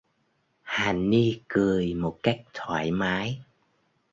Hà 0.61 0.91
Ni 0.93 1.41
cười 1.47 1.93
một 1.93 2.19
cách 2.23 2.41
thoải 2.53 2.91
mái 2.91 3.39